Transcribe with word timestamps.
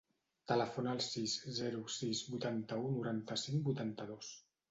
Telefona 0.51 0.93
al 0.95 1.01
sis, 1.07 1.35
zero, 1.57 1.83
sis, 1.97 2.23
vuitanta-u, 2.31 2.89
noranta-cinc, 2.95 3.61
vuitanta-dos. 3.71 4.35